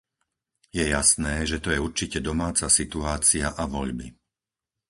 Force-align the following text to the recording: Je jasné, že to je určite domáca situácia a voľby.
Je 0.75 0.81
jasné, 0.95 1.35
že 1.51 1.57
to 1.63 1.69
je 1.71 1.77
určite 1.87 2.19
domáca 2.29 2.65
situácia 2.79 3.47
a 3.53 3.63
voľby. 3.73 4.07